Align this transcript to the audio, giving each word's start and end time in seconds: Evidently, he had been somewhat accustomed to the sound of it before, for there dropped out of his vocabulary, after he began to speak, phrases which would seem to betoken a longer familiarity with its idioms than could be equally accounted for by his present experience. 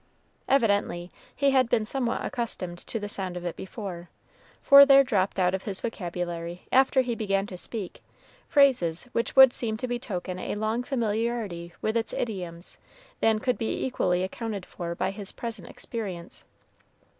Evidently, 0.49 1.11
he 1.35 1.51
had 1.51 1.69
been 1.69 1.85
somewhat 1.85 2.25
accustomed 2.25 2.79
to 2.79 2.99
the 2.99 3.07
sound 3.07 3.37
of 3.37 3.45
it 3.45 3.55
before, 3.55 4.09
for 4.59 4.83
there 4.83 5.03
dropped 5.03 5.37
out 5.39 5.53
of 5.53 5.61
his 5.65 5.79
vocabulary, 5.81 6.63
after 6.71 7.01
he 7.01 7.13
began 7.13 7.45
to 7.45 7.55
speak, 7.55 8.01
phrases 8.49 9.03
which 9.11 9.35
would 9.35 9.53
seem 9.53 9.77
to 9.77 9.87
betoken 9.87 10.39
a 10.39 10.55
longer 10.55 10.87
familiarity 10.87 11.71
with 11.83 11.95
its 11.95 12.13
idioms 12.13 12.79
than 13.19 13.37
could 13.37 13.59
be 13.59 13.85
equally 13.85 14.23
accounted 14.23 14.65
for 14.65 14.95
by 14.95 15.11
his 15.11 15.31
present 15.31 15.67
experience. 15.69 16.45